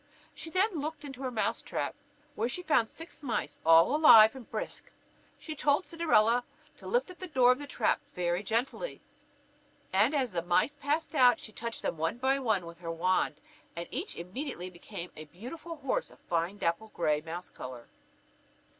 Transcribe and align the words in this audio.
She 0.33 0.49
then 0.49 0.79
looked 0.79 1.05
into 1.05 1.21
her 1.21 1.29
mouse 1.29 1.61
trap, 1.61 1.93
where 2.33 2.49
she 2.49 2.63
found 2.63 2.89
six 2.89 3.21
mice 3.21 3.61
all 3.63 3.95
alive 3.95 4.35
and 4.35 4.49
brisk. 4.49 4.91
She 5.37 5.53
told 5.55 5.85
Cinderella 5.85 6.43
to 6.79 6.87
lift 6.87 7.11
up 7.11 7.19
the 7.19 7.27
door 7.27 7.51
of 7.51 7.59
the 7.59 7.67
trap 7.67 8.01
very 8.15 8.41
gently; 8.41 8.99
and 9.93 10.15
as 10.15 10.31
the 10.31 10.41
mice 10.41 10.75
passed 10.75 11.13
out, 11.13 11.39
she 11.39 11.51
touched 11.51 11.83
them 11.83 11.97
one 11.97 12.17
by 12.17 12.39
one 12.39 12.65
with 12.65 12.79
her 12.79 12.89
wand, 12.89 13.35
and 13.75 13.87
each 13.91 14.15
immediately 14.15 14.71
became 14.71 15.11
a 15.15 15.25
beautiful 15.25 15.75
horse 15.75 16.09
of 16.09 16.19
a 16.19 16.23
fine 16.23 16.57
dapple 16.57 16.89
gray 16.95 17.21
mouse 17.21 17.51
colour. 17.51 17.87